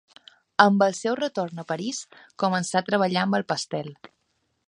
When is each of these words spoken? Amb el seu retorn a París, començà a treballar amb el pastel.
Amb 0.63 0.85
el 0.85 0.95
seu 0.99 1.17
retorn 1.19 1.61
a 1.65 1.65
París, 1.73 2.01
començà 2.45 2.81
a 2.81 2.87
treballar 2.89 3.23
amb 3.27 3.39
el 3.41 3.47
pastel. 3.53 3.93